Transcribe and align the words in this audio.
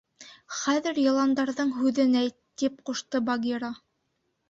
—Хәҙер 0.59 1.01
Йыландарҙың 1.03 1.71
һүҙен 1.83 2.19
әйт,— 2.25 2.39
тип 2.63 2.83
ҡушты 2.91 3.25
Багира. 3.31 3.75